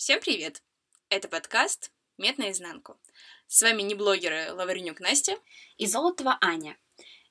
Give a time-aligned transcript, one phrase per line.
[0.00, 0.62] Всем привет!
[1.10, 2.98] Это подкаст «Мед наизнанку».
[3.46, 5.36] С вами не блогеры Лавренюк Настя
[5.76, 6.78] и Золотова Аня.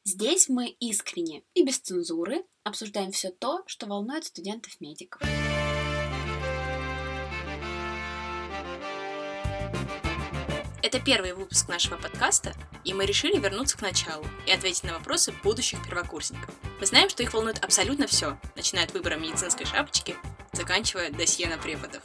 [0.03, 5.19] Здесь мы искренне и без цензуры обсуждаем все то, что волнует студентов-медиков.
[10.83, 12.53] Это первый выпуск нашего подкаста,
[12.85, 16.53] и мы решили вернуться к началу и ответить на вопросы будущих первокурсников.
[16.79, 20.15] Мы знаем, что их волнует абсолютно все, начиная от выбора медицинской шапочки,
[20.53, 22.03] заканчивая досье на преподов.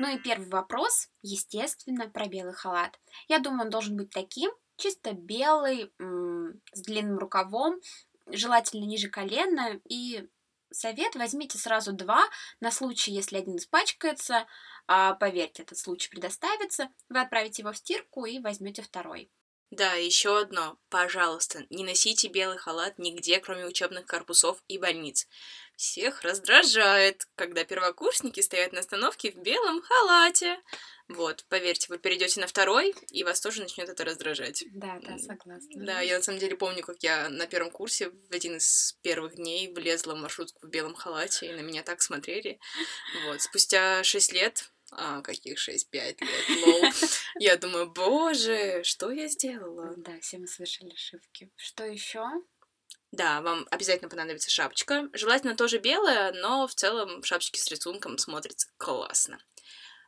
[0.00, 2.98] Ну и первый вопрос, естественно, про белый халат.
[3.28, 7.78] Я думаю, он должен быть таким, чисто белый, с длинным рукавом,
[8.26, 9.78] желательно ниже колена.
[9.90, 10.26] И
[10.72, 12.24] совет возьмите сразу два,
[12.60, 14.46] на случай, если один испачкается,
[14.86, 19.30] а, поверьте, этот случай предоставится, вы отправите его в стирку и возьмете второй.
[19.70, 20.78] Да, еще одно.
[20.88, 25.28] Пожалуйста, не носите белый халат нигде, кроме учебных корпусов и больниц.
[25.76, 30.60] Всех раздражает, когда первокурсники стоят на остановке в белом халате.
[31.08, 34.64] Вот, поверьте, вы перейдете на второй, и вас тоже начнет это раздражать.
[34.72, 35.86] Да, да, согласна.
[35.86, 39.36] Да, я на самом деле помню, как я на первом курсе в один из первых
[39.36, 42.58] дней влезла в маршрутку в белом халате, и на меня так смотрели.
[43.26, 46.20] Вот, спустя шесть лет а, каких 6-5 лет,
[46.66, 46.82] лол.
[47.38, 49.94] Я думаю, боже, что я сделала?
[49.96, 51.50] Да, все мы совершили ошибки.
[51.56, 52.24] Что еще?
[53.12, 55.08] Да, вам обязательно понадобится шапочка.
[55.12, 59.38] Желательно тоже белая, но в целом шапочки с рисунком смотрятся классно.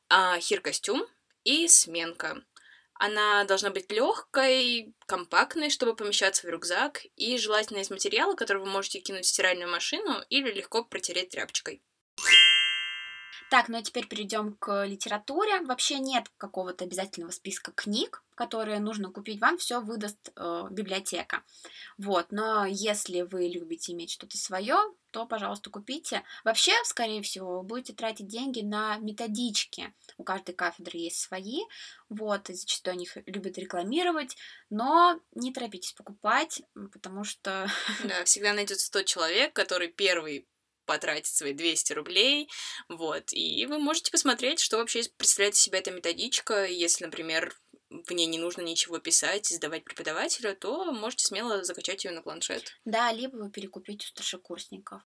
[0.08, 1.06] А, хир-костюм
[1.44, 2.44] и сменка.
[2.94, 8.70] Она должна быть легкой, компактной, чтобы помещаться в рюкзак, и желательно из материала, который вы
[8.70, 11.82] можете кинуть в стиральную машину или легко протереть тряпочкой.
[13.52, 15.60] Так, ну а теперь перейдем к литературе.
[15.60, 19.42] Вообще нет какого-то обязательного списка книг, которые нужно купить.
[19.42, 21.42] Вам все выдаст э, библиотека.
[21.98, 24.78] Вот, но если вы любите иметь что-то свое,
[25.10, 26.22] то, пожалуйста, купите.
[26.44, 29.92] Вообще, скорее всего, вы будете тратить деньги на методички.
[30.16, 31.60] У каждой кафедры есть свои,
[32.08, 34.34] вот, и зачастую они их любят рекламировать,
[34.70, 37.70] но не торопитесь покупать, потому что...
[38.04, 40.46] Да, всегда найдется тот человек, который первый
[40.92, 42.50] потратить свои 200 рублей,
[42.90, 47.56] вот, и вы можете посмотреть, что вообще представляет из себя эта методичка, если, например,
[47.88, 52.20] в ней не нужно ничего писать и сдавать преподавателю, то можете смело закачать ее на
[52.20, 52.78] планшет.
[52.84, 55.02] Да, либо вы перекупите у старшекурсников.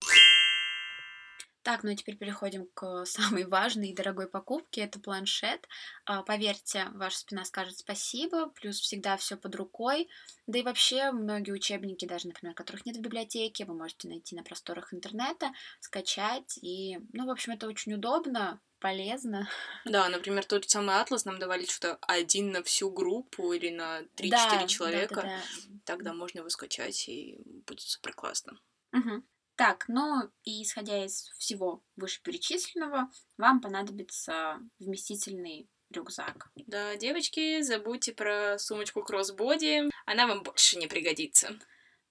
[1.67, 4.83] Так, ну и теперь переходим к самой важной и дорогой покупке.
[4.85, 5.67] Это планшет.
[6.05, 10.07] А, поверьте, ваша спина скажет спасибо, плюс всегда все под рукой.
[10.47, 14.43] Да и вообще многие учебники, даже, например, которых нет в библиотеке, вы можете найти на
[14.43, 15.51] просторах интернета,
[15.81, 16.57] скачать.
[16.61, 19.49] И, ну, в общем, это очень удобно, полезно.
[19.83, 24.29] Да, например, тот самый атлас нам давали что-то один на всю группу или на 3-4
[24.29, 25.15] да, человека.
[25.15, 25.79] Да, да, да.
[25.83, 28.57] Тогда можно его скачать, и будет супер классно.
[28.93, 29.21] Угу.
[29.57, 36.51] Так, ну и исходя из всего вышеперечисленного, вам понадобится вместительный рюкзак.
[36.67, 41.57] Да, девочки, забудьте про сумочку кроссбоди, она вам больше не пригодится.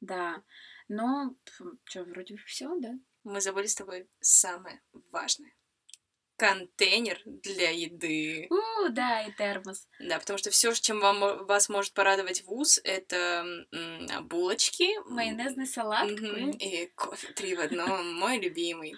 [0.01, 0.43] Да,
[0.89, 1.37] но
[1.85, 2.99] что, вроде все, да?
[3.23, 4.83] Мы забыли с тобой самое
[5.13, 5.56] важное
[6.37, 8.49] контейнер для еды.
[8.51, 9.89] У, да, и термос.
[9.99, 16.11] Да, потому что все, чем вам, вас может порадовать вуз, это м, булочки, майонезный салат
[16.11, 16.27] угу,
[16.59, 18.95] и кофе три в одном, мой любимый.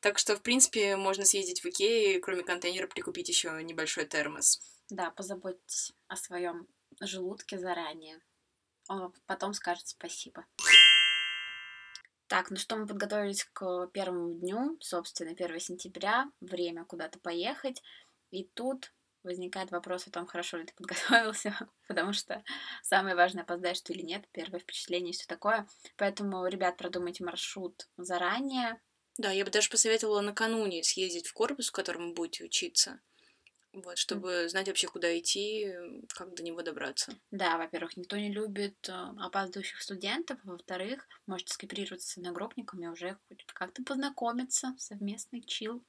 [0.00, 4.60] Так что, в принципе, можно съездить в Икею, кроме контейнера, прикупить еще небольшой термос.
[4.90, 6.68] Да, позаботьтесь о своем
[7.00, 8.20] желудке заранее.
[8.88, 10.46] Он потом скажет спасибо.
[12.28, 17.82] Так, ну что, мы подготовились к первому дню, собственно, 1 сентября, время куда-то поехать,
[18.30, 18.92] и тут
[19.22, 21.56] возникает вопрос о том, хорошо ли ты подготовился,
[21.88, 22.42] потому что
[22.82, 25.68] самое важное, опоздаешь ты или нет, первое впечатление и все такое.
[25.96, 28.80] Поэтому, ребят, продумайте маршрут заранее.
[29.18, 33.00] Да, я бы даже посоветовала накануне съездить в корпус, в котором вы будете учиться.
[33.84, 35.70] Вот, чтобы знать вообще, куда идти,
[36.14, 37.12] как до него добраться.
[37.30, 43.18] Да, во-первых, никто не любит э, опаздывающих студентов, а во-вторых, можете скооперироваться с одногруппниками, уже
[43.28, 45.84] хоть как-то познакомиться, совместный чил.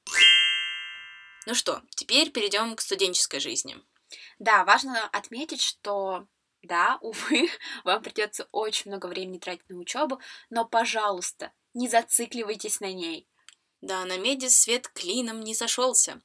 [1.46, 3.78] Ну что, теперь перейдем к студенческой жизни.
[4.38, 6.28] Да, важно отметить, что
[6.62, 7.48] да, увы,
[7.84, 10.20] вам придется очень много времени тратить на учебу,
[10.50, 13.27] но, пожалуйста, не зацикливайтесь на ней.
[13.80, 16.20] Да, на меди свет клином не сошелся.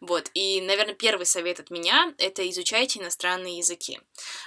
[0.00, 4.00] Вот, и, наверное, первый совет от меня— это изучайте иностранные языки.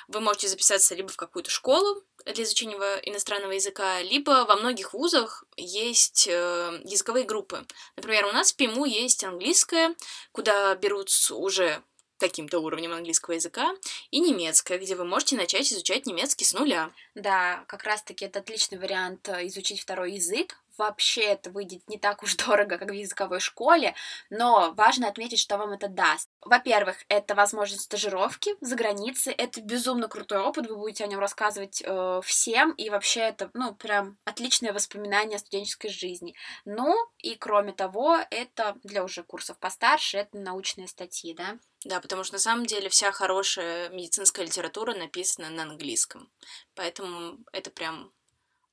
[0.07, 5.43] Вы можете записаться либо в какую-то школу для изучения иностранного языка, либо во многих вузах
[5.57, 7.65] есть э, языковые группы.
[7.97, 9.95] Например, у нас в ПИМУ есть английская,
[10.31, 11.83] куда берут уже
[12.17, 13.73] каким-то уровнем английского языка,
[14.11, 16.91] и немецкое, где вы можете начать изучать немецкий с нуля.
[17.13, 22.23] Да, как раз-таки это отличный вариант э, изучить второй язык вообще это выйдет не так
[22.23, 23.95] уж дорого, как в языковой школе,
[24.29, 26.29] но важно отметить, что вам это даст.
[26.41, 31.81] Во-первых, это возможность стажировки за границей, это безумно крутой опыт, вы будете о нем рассказывать
[31.85, 36.35] э, всем, и вообще это, ну, прям отличное воспоминание о студенческой жизни.
[36.65, 41.57] Ну, и кроме того, это для уже курсов постарше, это научные статьи, да.
[41.85, 46.31] Да, потому что на самом деле вся хорошая медицинская литература написана на английском.
[46.73, 48.11] Поэтому это прям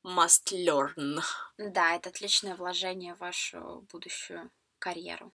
[0.03, 1.21] must learn.
[1.59, 5.31] Да, это отличное вложение в вашу будущую карьеру.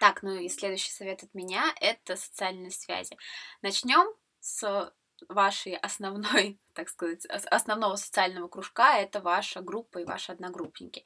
[0.00, 3.18] Так, ну и следующий совет от меня— это социальные связи.
[3.60, 4.06] Начнем
[4.40, 4.94] с
[5.28, 11.04] вашей основной, так сказать, основного социального кружка, это ваша группа и ваши одногруппники.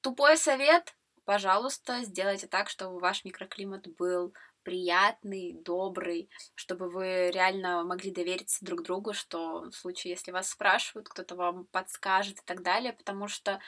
[0.00, 0.94] Тупой совет,
[1.24, 4.34] пожалуйста, сделайте так, чтобы ваш микроклимат был
[4.64, 11.08] приятный, добрый, чтобы вы реально могли довериться друг другу, что в случае, если вас спрашивают,
[11.08, 13.60] кто-то вам подскажет и так далее, потому что,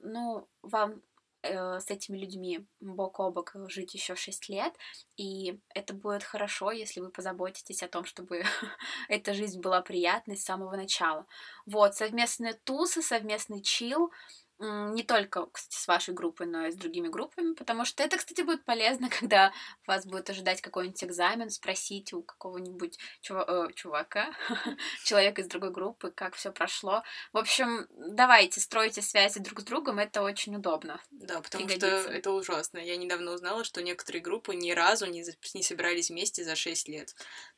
[0.00, 1.02] ну, вам
[1.42, 4.74] э, с этими людьми бок о бок жить еще 6 лет,
[5.16, 8.42] и это будет хорошо, если вы позаботитесь о том, чтобы
[9.08, 11.26] эта жизнь была приятной с самого начала.
[11.64, 14.10] Вот, совместные тусы, совместный чил—
[14.60, 18.42] не только, кстати, с вашей группой, но и с другими группами, потому что это, кстати,
[18.42, 19.52] будет полезно, когда
[19.86, 24.34] вас будет ожидать какой-нибудь экзамен, спросить у какого-нибудь чува- э, чувака,
[25.04, 27.02] человека из другой группы, как все прошло.
[27.32, 31.00] В общем, давайте, стройте связи друг с другом, это очень удобно.
[31.10, 32.02] Да, потому пригодится.
[32.02, 32.78] что это ужасно.
[32.78, 35.24] Я недавно узнала, что некоторые группы ни разу не,
[35.54, 37.14] не собирались вместе за 6 лет.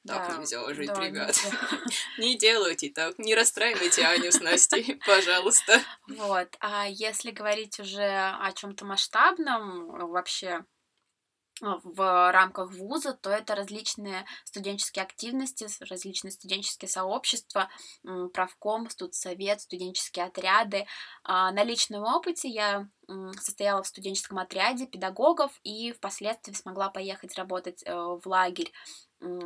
[0.07, 1.37] Так да, нельзя жить, да, ребят.
[2.19, 5.81] Не делайте так, не расстраивайте Аню с Настей, пожалуйста.
[6.09, 10.65] Вот, а если говорить уже о чем-то масштабном, вообще
[11.63, 17.69] а, в рамках вуза, то это различные студенческие активности, различные студенческие сообщества,
[18.33, 20.87] правком, студсовет, студенческие отряды.
[21.25, 22.89] А, на личном опыте я
[23.39, 28.73] состояла в студенческом отряде педагогов и впоследствии смогла поехать работать э, в лагерь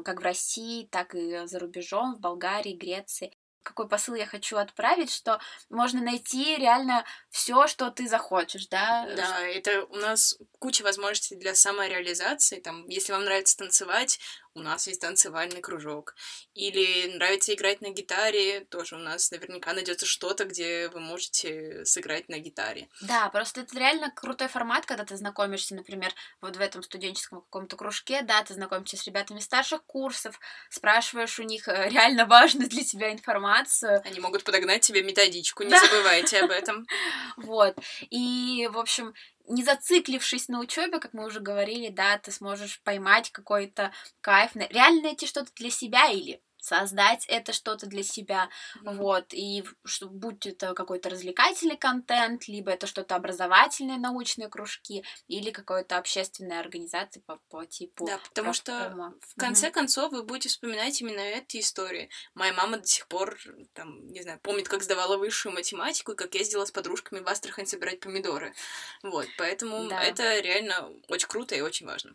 [0.04, 5.12] как в России, так и за рубежом, в Болгарии, Греции какой посыл я хочу отправить,
[5.12, 9.08] что можно найти реально все, что ты захочешь, да?
[9.16, 12.60] Да, это у нас куча возможностей для самореализации.
[12.60, 14.20] Там, если вам нравится танцевать,
[14.56, 16.14] у нас есть танцевальный кружок.
[16.54, 22.28] Или нравится играть на гитаре, тоже у нас наверняка найдется что-то, где вы можете сыграть
[22.28, 22.88] на гитаре.
[23.02, 27.76] Да, просто это реально крутой формат, когда ты знакомишься, например, вот в этом студенческом каком-то
[27.76, 32.82] кружке, да, ты знакомишься с ребятами старших курсов, спрашиваешь у них э, реально важную для
[32.82, 34.02] тебя информацию.
[34.06, 36.86] Они могут подогнать тебе методичку, не забывайте об этом.
[37.36, 37.76] Вот.
[38.10, 39.14] И, в общем,
[39.48, 45.02] не зациклившись на учебе, как мы уже говорили, да, ты сможешь поймать какой-то кайф, реально
[45.02, 48.48] найти что-то для себя или создать это что-то для себя,
[48.82, 48.96] mm-hmm.
[48.96, 55.50] вот, и что, будь это какой-то развлекательный контент, либо это что-то образовательные научные кружки, или
[55.50, 58.06] какой-то общественная организация по, по типу...
[58.06, 59.72] Да, потому что в конце mm-hmm.
[59.72, 62.10] концов вы будете вспоминать именно эти истории.
[62.34, 63.38] Моя мама до сих пор,
[63.72, 67.66] там, не знаю, помнит, как сдавала высшую математику, и как ездила с подружками в Астрахань
[67.66, 68.54] собирать помидоры.
[69.02, 70.02] Вот, поэтому да.
[70.02, 72.14] это реально очень круто и очень важно.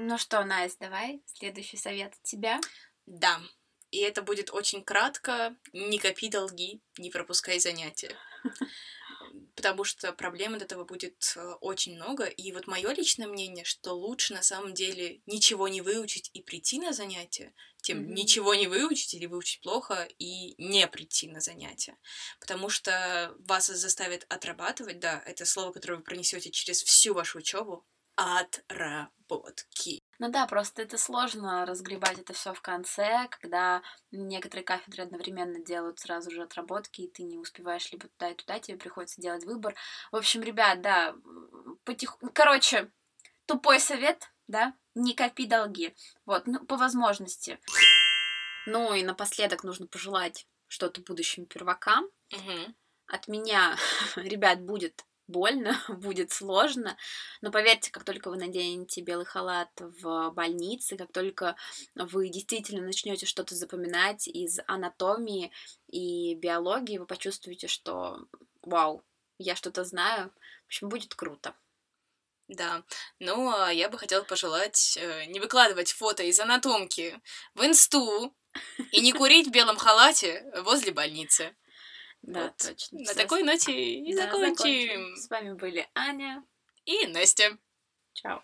[0.00, 2.60] Ну что, Настя, давай следующий совет от тебя.
[3.08, 3.40] Да.
[3.90, 5.56] И это будет очень кратко.
[5.72, 8.14] Не копи долги, не пропускай занятия.
[9.56, 12.26] Потому что проблем от этого будет э, очень много.
[12.26, 16.78] И вот мое личное мнение, что лучше на самом деле ничего не выучить и прийти
[16.78, 18.12] на занятия, тем mm-hmm.
[18.12, 21.96] ничего не выучить или выучить плохо и не прийти на занятия.
[22.38, 27.84] Потому что вас заставят отрабатывать, да, это слово, которое вы пронесете через всю вашу учебу,
[28.18, 30.00] отработки.
[30.18, 36.00] Ну да, просто это сложно разгребать это все в конце, когда некоторые кафедры одновременно делают
[36.00, 39.76] сразу же отработки, и ты не успеваешь либо туда и туда, тебе приходится делать выбор.
[40.10, 41.14] В общем, ребят, да,
[41.84, 42.18] потих...
[42.32, 42.90] Короче,
[43.46, 45.94] тупой совет, да, не копи долги.
[46.26, 47.60] Вот, ну, по возможности.
[48.66, 52.04] Ну и напоследок нужно пожелать что-то будущим первакам.
[52.32, 52.74] Угу.
[53.06, 53.76] От меня,
[54.16, 56.96] ребят, будет больно, будет сложно,
[57.40, 61.54] но поверьте, как только вы наденете белый халат в больнице, как только
[61.94, 65.52] вы действительно начнете что-то запоминать из анатомии
[65.86, 68.26] и биологии, вы почувствуете, что
[68.62, 69.04] вау,
[69.38, 70.32] я что-то знаю.
[70.64, 71.54] В общем, будет круто.
[72.48, 72.82] Да,
[73.18, 77.20] ну, а я бы хотела пожелать э, не выкладывать фото из анатомки
[77.54, 78.34] в инсту
[78.90, 81.54] и не курить в белом халате возле больницы.
[82.22, 82.56] Да, вот.
[82.56, 83.00] точно.
[83.00, 84.56] На такой ноте и да, закончим.
[84.56, 85.16] закончим.
[85.16, 86.44] С вами были Аня
[86.84, 87.58] и Настя.
[88.14, 88.42] Чао.